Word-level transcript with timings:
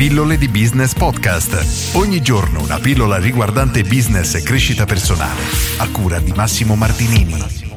Pillole 0.00 0.38
di 0.38 0.48
Business 0.48 0.94
Podcast. 0.94 1.94
Ogni 1.94 2.22
giorno 2.22 2.62
una 2.62 2.78
pillola 2.78 3.18
riguardante 3.18 3.82
business 3.82 4.34
e 4.34 4.42
crescita 4.42 4.86
personale. 4.86 5.42
A 5.76 5.90
cura 5.90 6.18
di 6.18 6.32
Massimo 6.34 6.74
Martinini. 6.74 7.68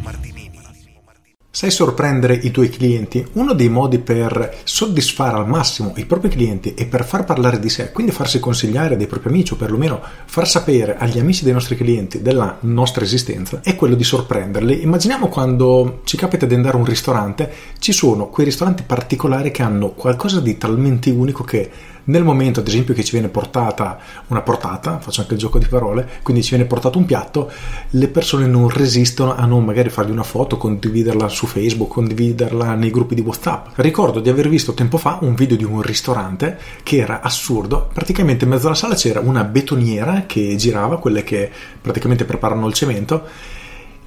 Sai 1.55 1.69
sorprendere 1.69 2.33
i 2.33 2.49
tuoi 2.49 2.69
clienti? 2.69 3.23
Uno 3.33 3.53
dei 3.53 3.69
modi 3.69 3.99
per 3.99 4.61
soddisfare 4.63 5.37
al 5.37 5.47
massimo 5.47 5.93
i 5.97 6.05
propri 6.05 6.29
clienti 6.29 6.73
e 6.73 6.85
per 6.85 7.05
far 7.05 7.25
parlare 7.25 7.59
di 7.59 7.69
sé, 7.69 7.91
quindi 7.91 8.11
farsi 8.11 8.39
consigliare 8.39 8.97
dai 8.97 9.05
propri 9.05 9.29
amici 9.29 9.53
o 9.53 9.57
perlomeno 9.57 10.01
far 10.25 10.47
sapere 10.47 10.97
agli 10.97 11.19
amici 11.19 11.43
dei 11.43 11.53
nostri 11.53 11.75
clienti 11.75 12.21
della 12.21 12.57
nostra 12.61 13.03
esistenza, 13.03 13.59
è 13.61 13.75
quello 13.75 13.95
di 13.95 14.03
sorprenderli. 14.03 14.81
Immaginiamo 14.81 15.27
quando 15.27 16.01
ci 16.05 16.17
capita 16.17 16.45
di 16.45 16.55
andare 16.55 16.75
a 16.75 16.79
un 16.79 16.85
ristorante, 16.85 17.51
ci 17.79 17.91
sono 17.91 18.29
quei 18.29 18.45
ristoranti 18.45 18.83
particolari 18.83 19.51
che 19.51 19.61
hanno 19.61 19.91
qualcosa 19.91 20.39
di 20.39 20.57
talmente 20.57 21.11
unico 21.11 21.43
che 21.43 21.69
nel 22.05 22.23
momento 22.23 22.59
ad 22.59 22.67
esempio 22.67 22.93
che 22.93 23.03
ci 23.03 23.11
viene 23.11 23.29
portata 23.29 23.99
una 24.27 24.41
portata, 24.41 24.99
faccio 24.99 25.21
anche 25.21 25.33
il 25.33 25.39
gioco 25.39 25.59
di 25.59 25.67
parole, 25.67 26.07
quindi 26.23 26.43
ci 26.43 26.49
viene 26.51 26.65
portato 26.65 26.97
un 26.97 27.05
piatto, 27.05 27.51
le 27.91 28.07
persone 28.07 28.45
non 28.47 28.69
resistono 28.69 29.35
a 29.35 29.45
non 29.45 29.63
magari 29.63 29.89
fargli 29.89 30.11
una 30.11 30.23
foto, 30.23 30.57
condividerla 30.57 31.27
su 31.29 31.45
Facebook, 31.45 31.91
condividerla 31.91 32.73
nei 32.73 32.91
gruppi 32.91 33.15
di 33.15 33.21
WhatsApp. 33.21 33.67
Ricordo 33.75 34.19
di 34.19 34.29
aver 34.29 34.49
visto 34.49 34.73
tempo 34.73 34.97
fa 34.97 35.19
un 35.21 35.35
video 35.35 35.57
di 35.57 35.63
un 35.63 35.81
ristorante 35.81 36.57
che 36.83 36.97
era 36.97 37.21
assurdo, 37.21 37.89
praticamente 37.93 38.43
in 38.43 38.51
mezzo 38.51 38.67
alla 38.67 38.75
sala 38.75 38.95
c'era 38.95 39.19
una 39.19 39.43
betoniera 39.43 40.23
che 40.25 40.55
girava, 40.55 40.97
quelle 40.97 41.23
che 41.23 41.49
praticamente 41.81 42.25
preparano 42.25 42.67
il 42.67 42.73
cemento 42.73 43.27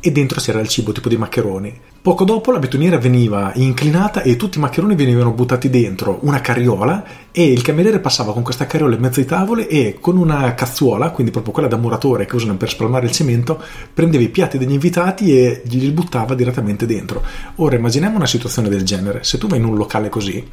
e 0.00 0.12
dentro 0.12 0.40
c'era 0.40 0.60
il 0.60 0.68
cibo 0.68 0.92
tipo 0.92 1.08
di 1.08 1.16
maccheroni. 1.16 1.80
Poco 2.00 2.24
dopo 2.24 2.52
la 2.52 2.60
betoniera 2.60 2.98
veniva 2.98 3.50
inclinata 3.54 4.22
e 4.22 4.36
tutti 4.36 4.58
i 4.58 4.60
maccheroni 4.60 4.94
venivano 4.94 5.32
buttati 5.32 5.68
dentro 5.68 6.20
una 6.22 6.40
carriola 6.40 7.04
e 7.32 7.50
il 7.50 7.62
cameriere 7.62 7.98
passava 7.98 8.32
con 8.32 8.44
questa 8.44 8.66
carriola 8.66 8.94
in 8.94 9.00
mezzo 9.00 9.18
ai 9.18 9.26
tavoli 9.26 9.66
e 9.66 9.98
con 10.00 10.16
una 10.16 10.54
cazzuola, 10.54 11.10
quindi 11.10 11.32
proprio 11.32 11.52
quella 11.52 11.68
da 11.68 11.76
muratore 11.76 12.24
che 12.26 12.36
usano 12.36 12.56
per 12.56 12.68
spalmare 12.68 13.06
il 13.06 13.12
cemento, 13.12 13.60
prendeva 13.92 14.22
i 14.22 14.28
piatti 14.28 14.56
degli 14.56 14.72
invitati 14.72 15.36
e 15.36 15.62
li 15.64 15.90
buttava 15.90 16.34
direttamente 16.34 16.86
dentro. 16.86 17.24
Ora 17.56 17.74
immaginiamo 17.74 18.16
una 18.16 18.26
situazione 18.26 18.68
del 18.68 18.84
genere, 18.84 19.24
se 19.24 19.38
tu 19.38 19.48
vai 19.48 19.58
in 19.58 19.64
un 19.64 19.76
locale 19.76 20.08
così, 20.08 20.44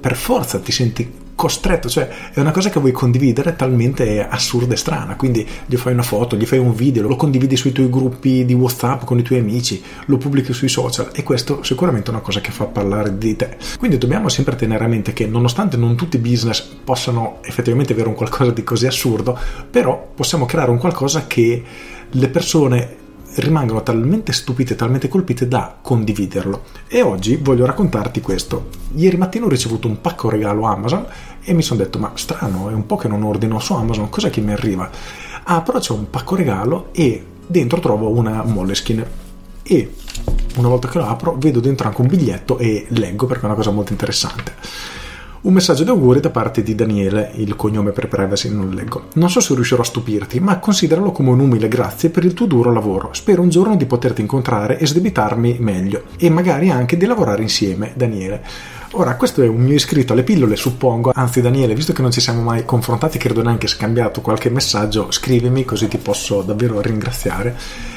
per 0.00 0.16
forza 0.16 0.58
ti 0.58 0.70
senti 0.70 1.26
costretto, 1.38 1.88
cioè 1.88 2.08
è 2.32 2.40
una 2.40 2.50
cosa 2.50 2.68
che 2.68 2.80
vuoi 2.80 2.90
condividere 2.90 3.54
talmente 3.54 4.26
assurda 4.26 4.74
e 4.74 4.76
strana, 4.76 5.14
quindi 5.14 5.46
gli 5.66 5.76
fai 5.76 5.92
una 5.92 6.02
foto, 6.02 6.34
gli 6.34 6.44
fai 6.44 6.58
un 6.58 6.74
video, 6.74 7.06
lo 7.06 7.14
condividi 7.14 7.56
sui 7.56 7.70
tuoi 7.70 7.88
gruppi 7.88 8.44
di 8.44 8.54
WhatsApp 8.54 9.04
con 9.04 9.20
i 9.20 9.22
tuoi 9.22 9.38
amici, 9.38 9.80
lo 10.06 10.16
pubblichi 10.16 10.52
sui 10.52 10.68
social 10.68 11.10
e 11.14 11.22
questo 11.22 11.62
sicuramente 11.62 12.10
è 12.10 12.12
una 12.12 12.22
cosa 12.22 12.40
che 12.40 12.50
fa 12.50 12.64
parlare 12.64 13.16
di 13.16 13.36
te. 13.36 13.56
Quindi 13.78 13.98
dobbiamo 13.98 14.28
sempre 14.28 14.56
tenere 14.56 14.84
a 14.84 14.88
mente 14.88 15.12
che 15.12 15.28
nonostante 15.28 15.76
non 15.76 15.94
tutti 15.94 16.16
i 16.16 16.18
business 16.18 16.60
possano 16.60 17.38
effettivamente 17.42 17.92
avere 17.92 18.08
un 18.08 18.16
qualcosa 18.16 18.50
di 18.50 18.64
così 18.64 18.86
assurdo, 18.86 19.38
però 19.70 20.10
possiamo 20.12 20.44
creare 20.44 20.72
un 20.72 20.78
qualcosa 20.78 21.28
che 21.28 21.62
le 22.10 22.28
persone 22.30 23.06
rimangono 23.36 23.82
talmente 23.82 24.32
stupite, 24.32 24.74
talmente 24.74 25.08
colpite 25.08 25.46
da 25.46 25.76
condividerlo. 25.80 26.64
E 26.88 27.02
oggi 27.02 27.36
voglio 27.36 27.66
raccontarti 27.66 28.20
questo. 28.20 28.68
Ieri 28.94 29.16
mattina 29.16 29.46
ho 29.46 29.48
ricevuto 29.48 29.86
un 29.88 30.00
pacco 30.00 30.28
regalo 30.28 30.64
Amazon 30.64 31.06
e 31.42 31.52
mi 31.52 31.62
sono 31.62 31.80
detto, 31.80 31.98
ma 31.98 32.12
strano, 32.14 32.68
è 32.68 32.72
un 32.72 32.86
po' 32.86 32.96
che 32.96 33.08
non 33.08 33.22
ordino 33.22 33.58
su 33.58 33.74
Amazon, 33.74 34.08
cos'è 34.08 34.30
che 34.30 34.40
mi 34.40 34.52
arriva? 34.52 34.90
Ah, 35.44 35.62
però 35.62 35.78
c'è 35.78 35.92
un 35.92 36.10
pacco 36.10 36.34
regalo 36.34 36.88
e 36.92 37.24
dentro 37.46 37.80
trovo 37.80 38.10
una 38.10 38.42
Moleskin 38.42 39.04
e 39.62 39.94
una 40.56 40.68
volta 40.68 40.88
che 40.88 40.98
lo 40.98 41.06
apro 41.06 41.36
vedo 41.38 41.60
dentro 41.60 41.86
anche 41.86 42.00
un 42.00 42.08
biglietto 42.08 42.58
e 42.58 42.86
leggo 42.90 43.26
perché 43.26 43.42
è 43.42 43.46
una 43.46 43.54
cosa 43.54 43.70
molto 43.70 43.92
interessante. 43.92 44.54
Un 45.40 45.52
messaggio 45.52 45.84
di 45.84 45.90
auguri 45.90 46.18
da 46.18 46.30
parte 46.30 46.64
di 46.64 46.74
Daniele, 46.74 47.30
il 47.36 47.54
cognome 47.54 47.92
per 47.92 48.08
privacy 48.08 48.50
non 48.50 48.70
leggo. 48.70 49.04
Non 49.14 49.30
so 49.30 49.38
se 49.38 49.54
riuscirò 49.54 49.82
a 49.82 49.84
stupirti, 49.84 50.40
ma 50.40 50.58
consideralo 50.58 51.12
come 51.12 51.30
un 51.30 51.38
umile 51.38 51.68
grazie 51.68 52.10
per 52.10 52.24
il 52.24 52.34
tuo 52.34 52.46
duro 52.46 52.72
lavoro. 52.72 53.10
Spero 53.12 53.42
un 53.42 53.48
giorno 53.48 53.76
di 53.76 53.86
poterti 53.86 54.20
incontrare 54.20 54.78
e 54.78 54.86
sdebitarmi 54.86 55.58
meglio 55.60 56.02
e 56.18 56.28
magari 56.28 56.70
anche 56.70 56.96
di 56.96 57.06
lavorare 57.06 57.42
insieme, 57.42 57.92
Daniele. 57.94 58.42
Ora, 58.92 59.16
questo 59.16 59.42
è 59.42 59.46
un 59.46 59.60
mio 59.60 59.74
iscritto 59.74 60.14
alle 60.14 60.22
pillole, 60.22 60.56
suppongo. 60.56 61.12
Anzi, 61.14 61.42
Daniele, 61.42 61.74
visto 61.74 61.92
che 61.92 62.00
non 62.00 62.10
ci 62.10 62.22
siamo 62.22 62.40
mai 62.40 62.64
confrontati, 62.64 63.18
credo 63.18 63.42
neanche 63.42 63.66
scambiato 63.66 64.22
qualche 64.22 64.48
messaggio, 64.48 65.10
scrivimi 65.10 65.64
così 65.66 65.88
ti 65.88 65.98
posso 65.98 66.40
davvero 66.40 66.80
ringraziare. 66.80 67.54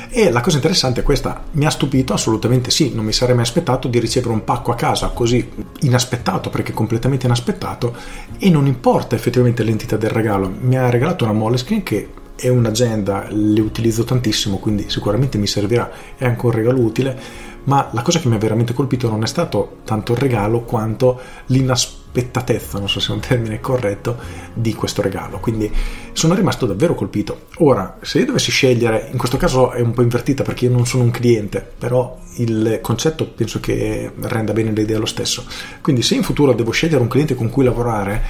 E 0.09 0.29
la 0.29 0.41
cosa 0.41 0.57
interessante 0.57 0.99
è 0.99 1.03
questa, 1.03 1.45
mi 1.51 1.65
ha 1.65 1.69
stupito? 1.69 2.11
Assolutamente 2.11 2.71
sì, 2.71 2.93
non 2.93 3.05
mi 3.05 3.13
sarei 3.13 3.35
mai 3.35 3.45
aspettato 3.45 3.87
di 3.87 3.99
ricevere 3.99 4.33
un 4.33 4.43
pacco 4.43 4.71
a 4.71 4.75
casa 4.75 5.07
così 5.07 5.49
inaspettato, 5.79 6.49
perché 6.49 6.73
completamente 6.73 7.25
inaspettato, 7.25 7.95
e 8.37 8.49
non 8.49 8.67
importa 8.67 9.15
effettivamente 9.15 9.63
l'entità 9.63 9.95
del 9.95 10.09
regalo, 10.09 10.53
mi 10.59 10.77
ha 10.77 10.89
regalato 10.89 11.23
una 11.23 11.31
Moleskine 11.31 11.83
che 11.83 12.09
è 12.35 12.49
un'agenda, 12.49 13.27
le 13.29 13.61
utilizzo 13.61 14.03
tantissimo, 14.03 14.57
quindi 14.57 14.89
sicuramente 14.89 15.37
mi 15.37 15.47
servirà, 15.47 15.89
è 16.17 16.25
anche 16.25 16.45
un 16.45 16.51
regalo 16.51 16.79
utile, 16.79 17.17
ma 17.63 17.89
la 17.91 18.01
cosa 18.01 18.19
che 18.19 18.27
mi 18.27 18.35
ha 18.35 18.39
veramente 18.39 18.73
colpito 18.73 19.09
non 19.09 19.23
è 19.23 19.27
stato 19.27 19.77
tanto 19.83 20.13
il 20.13 20.17
regalo 20.17 20.61
quanto 20.61 21.19
l'inaspettatezza, 21.47 22.79
non 22.79 22.89
so 22.89 22.99
se 22.99 23.11
è 23.11 23.15
un 23.15 23.21
termine 23.21 23.59
corretto, 23.59 24.17
di 24.53 24.73
questo 24.73 25.01
regalo. 25.01 25.39
Quindi 25.39 25.71
sono 26.13 26.33
rimasto 26.33 26.65
davvero 26.65 26.95
colpito. 26.95 27.47
Ora, 27.57 27.97
se 28.01 28.19
io 28.19 28.25
dovessi 28.25 28.51
scegliere, 28.51 29.09
in 29.11 29.17
questo 29.17 29.37
caso 29.37 29.71
è 29.71 29.81
un 29.81 29.91
po' 29.91 30.01
invertita 30.01 30.43
perché 30.43 30.65
io 30.65 30.71
non 30.71 30.85
sono 30.85 31.03
un 31.03 31.11
cliente, 31.11 31.65
però 31.77 32.17
il 32.37 32.79
concetto 32.81 33.27
penso 33.27 33.59
che 33.59 34.11
renda 34.21 34.53
bene 34.53 34.71
l'idea 34.71 34.97
lo 34.97 35.05
stesso. 35.05 35.45
Quindi 35.81 36.01
se 36.01 36.15
in 36.15 36.23
futuro 36.23 36.53
devo 36.53 36.71
scegliere 36.71 37.01
un 37.01 37.09
cliente 37.09 37.35
con 37.35 37.49
cui 37.49 37.63
lavorare, 37.63 38.23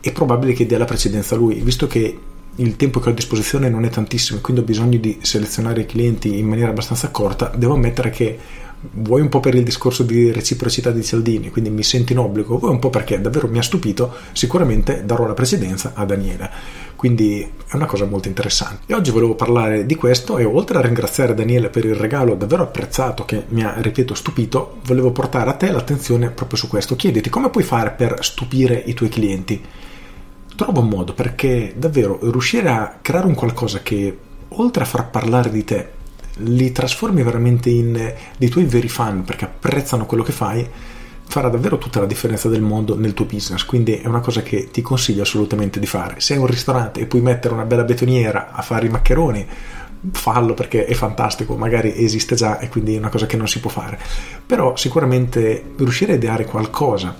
è 0.00 0.10
probabile 0.10 0.52
che 0.52 0.66
dia 0.66 0.78
la 0.78 0.84
precedenza 0.84 1.36
a 1.36 1.38
lui, 1.38 1.60
visto 1.60 1.86
che 1.86 2.18
il 2.56 2.76
tempo 2.76 3.00
che 3.00 3.08
ho 3.08 3.12
a 3.12 3.14
disposizione 3.14 3.70
non 3.70 3.84
è 3.84 3.88
tantissimo, 3.88 4.40
quindi 4.40 4.62
ho 4.62 4.64
bisogno 4.64 4.98
di 4.98 5.20
selezionare 5.22 5.82
i 5.82 5.86
clienti 5.86 6.38
in 6.38 6.46
maniera 6.46 6.70
abbastanza 6.70 7.10
corta, 7.10 7.50
devo 7.54 7.74
ammettere 7.74 8.10
che 8.10 8.38
vuoi 8.90 9.20
un 9.20 9.28
po' 9.28 9.40
per 9.40 9.54
il 9.54 9.62
discorso 9.62 10.02
di 10.02 10.32
reciprocità 10.32 10.90
di 10.90 11.04
Cialdini, 11.04 11.50
quindi 11.50 11.70
mi 11.70 11.82
sento 11.82 12.12
in 12.12 12.18
obbligo, 12.18 12.58
vuoi 12.58 12.72
un 12.72 12.78
po' 12.78 12.90
perché 12.90 13.20
davvero 13.20 13.48
mi 13.48 13.58
ha 13.58 13.62
stupito, 13.62 14.12
sicuramente 14.32 15.04
darò 15.04 15.26
la 15.26 15.34
precedenza 15.34 15.92
a 15.94 16.04
Daniele. 16.04 16.50
Quindi 16.96 17.42
è 17.42 17.74
una 17.74 17.86
cosa 17.86 18.04
molto 18.04 18.28
interessante. 18.28 18.82
E 18.86 18.94
oggi 18.94 19.10
volevo 19.10 19.34
parlare 19.34 19.86
di 19.86 19.94
questo 19.94 20.38
e 20.38 20.44
oltre 20.44 20.78
a 20.78 20.80
ringraziare 20.80 21.34
Daniele 21.34 21.68
per 21.68 21.84
il 21.84 21.94
regalo 21.94 22.34
davvero 22.34 22.62
apprezzato 22.62 23.24
che 23.24 23.44
mi 23.48 23.62
ha, 23.64 23.74
ripeto, 23.78 24.14
stupito, 24.14 24.78
volevo 24.84 25.10
portare 25.10 25.50
a 25.50 25.54
te 25.54 25.70
l'attenzione 25.70 26.30
proprio 26.30 26.58
su 26.58 26.68
questo. 26.68 26.94
Chiediti 26.94 27.30
come 27.30 27.50
puoi 27.50 27.64
fare 27.64 27.90
per 27.90 28.18
stupire 28.20 28.80
i 28.86 28.94
tuoi 28.94 29.08
clienti. 29.08 29.60
Trova 30.54 30.80
un 30.80 30.88
modo 30.88 31.12
perché 31.12 31.74
davvero 31.76 32.18
riuscire 32.22 32.68
a 32.68 32.98
creare 33.00 33.26
un 33.26 33.34
qualcosa 33.34 33.80
che 33.82 34.16
oltre 34.48 34.82
a 34.82 34.86
far 34.86 35.10
parlare 35.10 35.50
di 35.50 35.64
te 35.64 36.00
li 36.38 36.72
trasformi 36.72 37.22
veramente 37.22 37.70
in 37.70 38.14
dei 38.36 38.48
tuoi 38.48 38.64
veri 38.64 38.88
fan 38.88 39.24
perché 39.24 39.44
apprezzano 39.44 40.06
quello 40.06 40.22
che 40.22 40.32
fai, 40.32 40.66
farà 41.26 41.48
davvero 41.48 41.78
tutta 41.78 42.00
la 42.00 42.06
differenza 42.06 42.48
del 42.48 42.62
mondo 42.62 42.96
nel 42.96 43.14
tuo 43.14 43.24
business. 43.24 43.64
Quindi 43.64 43.94
è 43.94 44.06
una 44.06 44.20
cosa 44.20 44.42
che 44.42 44.70
ti 44.70 44.82
consiglio 44.82 45.22
assolutamente 45.22 45.78
di 45.78 45.86
fare. 45.86 46.20
Se 46.20 46.34
hai 46.34 46.38
un 46.38 46.46
ristorante 46.46 47.00
e 47.00 47.06
puoi 47.06 47.22
mettere 47.22 47.54
una 47.54 47.64
bella 47.64 47.84
betoniera 47.84 48.52
a 48.52 48.62
fare 48.62 48.86
i 48.86 48.90
maccheroni, 48.90 49.46
fallo 50.10 50.54
perché 50.54 50.84
è 50.84 50.94
fantastico, 50.94 51.56
magari 51.56 51.94
esiste 51.96 52.34
già 52.34 52.58
e 52.58 52.68
quindi 52.68 52.96
è 52.96 52.98
una 52.98 53.08
cosa 53.08 53.26
che 53.26 53.36
non 53.36 53.48
si 53.48 53.60
può 53.60 53.70
fare. 53.70 53.98
Però 54.44 54.76
sicuramente 54.76 55.72
riuscire 55.76 56.12
a 56.12 56.16
ideare 56.16 56.44
qualcosa 56.44 57.14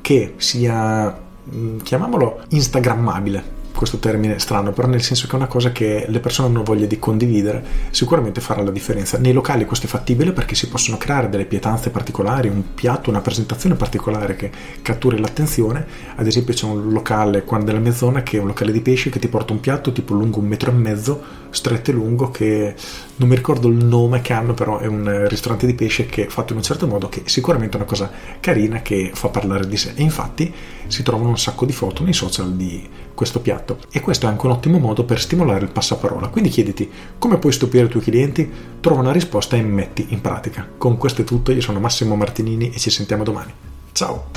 che 0.00 0.34
sia, 0.36 1.18
mm, 1.54 1.78
chiamiamolo, 1.78 2.42
instagrammabile 2.48 3.62
questo 3.74 3.98
termine 3.98 4.38
strano, 4.38 4.72
però 4.72 4.88
nel 4.88 5.02
senso 5.02 5.26
che 5.26 5.32
è 5.32 5.36
una 5.36 5.46
cosa 5.46 5.72
che 5.72 6.06
le 6.08 6.20
persone 6.20 6.48
hanno 6.48 6.62
voglia 6.62 6.86
di 6.86 6.98
condividere, 6.98 7.64
sicuramente 7.90 8.40
farà 8.40 8.62
la 8.62 8.70
differenza. 8.70 9.18
Nei 9.18 9.32
locali 9.32 9.64
questo 9.64 9.86
è 9.86 9.88
fattibile 9.88 10.32
perché 10.32 10.54
si 10.54 10.68
possono 10.68 10.96
creare 10.96 11.28
delle 11.28 11.44
pietanze 11.44 11.90
particolari, 11.90 12.48
un 12.48 12.74
piatto, 12.74 13.10
una 13.10 13.20
presentazione 13.20 13.74
particolare 13.74 14.36
che 14.36 14.50
catturi 14.80 15.18
l'attenzione. 15.18 15.86
Ad 16.14 16.26
esempio 16.26 16.54
c'è 16.54 16.66
un 16.66 16.92
locale 16.92 17.42
qua 17.44 17.58
nella 17.58 17.80
mia 17.80 17.92
zona 17.92 18.22
che 18.22 18.36
è 18.36 18.40
un 18.40 18.46
locale 18.46 18.72
di 18.72 18.80
pesce 18.80 19.10
che 19.10 19.18
ti 19.18 19.28
porta 19.28 19.52
un 19.52 19.60
piatto 19.60 19.92
tipo 19.92 20.14
lungo 20.14 20.38
un 20.38 20.46
metro 20.46 20.70
e 20.70 20.74
mezzo, 20.74 21.22
stretto 21.50 21.90
e 21.90 21.94
lungo, 21.94 22.30
che 22.30 22.74
non 23.16 23.28
mi 23.28 23.34
ricordo 23.34 23.68
il 23.68 23.84
nome 23.84 24.20
che 24.20 24.32
hanno, 24.32 24.54
però 24.54 24.78
è 24.78 24.86
un 24.86 25.26
ristorante 25.28 25.66
di 25.66 25.74
pesce 25.74 26.06
che 26.06 26.26
è 26.26 26.28
fatto 26.28 26.52
in 26.52 26.58
un 26.58 26.64
certo 26.64 26.86
modo 26.86 27.08
che 27.08 27.22
sicuramente 27.26 27.74
è 27.74 27.76
una 27.76 27.88
cosa 27.88 28.10
carina 28.40 28.82
che 28.82 29.10
fa 29.14 29.28
parlare 29.28 29.66
di 29.66 29.76
sé. 29.76 29.92
E 29.94 30.02
infatti 30.02 30.52
si 30.86 31.02
trovano 31.02 31.30
un 31.30 31.38
sacco 31.38 31.64
di 31.64 31.72
foto 31.72 32.02
nei 32.04 32.12
social 32.12 32.54
di 32.54 32.88
questo 33.14 33.40
piatto 33.40 33.63
e 33.90 34.00
questo 34.00 34.26
è 34.26 34.28
anche 34.28 34.46
un 34.46 34.52
ottimo 34.52 34.78
modo 34.78 35.04
per 35.04 35.20
stimolare 35.20 35.64
il 35.64 35.70
passaparola. 35.70 36.28
Quindi 36.28 36.50
chiediti 36.50 36.90
come 37.18 37.38
puoi 37.38 37.52
stupire 37.52 37.86
i 37.86 37.88
tuoi 37.88 38.02
clienti, 38.02 38.50
trova 38.80 39.00
una 39.00 39.12
risposta 39.12 39.56
e 39.56 39.62
metti 39.62 40.06
in 40.10 40.20
pratica. 40.20 40.68
Con 40.76 40.96
questo 40.96 41.22
è 41.22 41.24
tutto, 41.24 41.52
io 41.52 41.60
sono 41.60 41.80
Massimo 41.80 42.16
Martinini 42.16 42.70
e 42.70 42.78
ci 42.78 42.90
sentiamo 42.90 43.24
domani. 43.24 43.52
Ciao! 43.92 44.30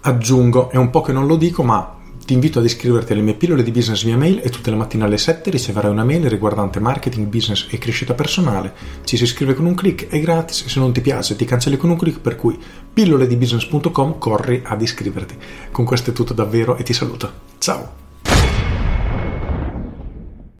Aggiungo, 0.00 0.70
è 0.70 0.76
un 0.76 0.90
po' 0.90 1.00
che 1.02 1.12
non 1.12 1.26
lo 1.26 1.36
dico, 1.36 1.62
ma 1.62 1.97
ti 2.28 2.34
invito 2.34 2.58
ad 2.58 2.66
iscriverti 2.66 3.14
alle 3.14 3.22
mie 3.22 3.32
pillole 3.32 3.62
di 3.62 3.70
business 3.70 4.04
via 4.04 4.18
mail 4.18 4.42
e 4.44 4.50
tutte 4.50 4.68
le 4.68 4.76
mattine 4.76 5.04
alle 5.04 5.16
7 5.16 5.48
riceverai 5.48 5.90
una 5.90 6.04
mail 6.04 6.28
riguardante 6.28 6.78
marketing, 6.78 7.26
business 7.26 7.68
e 7.70 7.78
crescita 7.78 8.12
personale. 8.12 8.74
Ci 9.02 9.16
si 9.16 9.22
iscrive 9.22 9.54
con 9.54 9.64
un 9.64 9.74
clic, 9.74 10.08
è 10.08 10.20
gratis, 10.20 10.66
se 10.66 10.78
non 10.78 10.92
ti 10.92 11.00
piace 11.00 11.36
ti 11.36 11.46
cancelli 11.46 11.78
con 11.78 11.88
un 11.88 11.96
clic, 11.96 12.18
per 12.20 12.36
cui 12.36 12.58
pilloledibusiness.com 12.92 14.18
corri 14.18 14.60
ad 14.62 14.82
iscriverti. 14.82 15.36
Con 15.70 15.86
questo 15.86 16.10
è 16.10 16.12
tutto 16.12 16.34
davvero 16.34 16.76
e 16.76 16.82
ti 16.82 16.92
saluto. 16.92 17.32
Ciao! 17.56 18.07